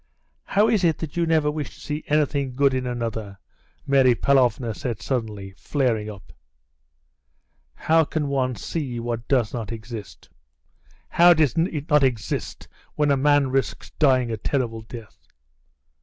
[0.45, 3.37] "How is it that you never wish to see anything good in another?"
[3.85, 6.33] Mary Pavlovna said suddenly, flaring up.
[7.75, 10.27] "How can one see what does not exist!"
[11.07, 15.27] "How does it not exist, when a man risks dying a terrible death?"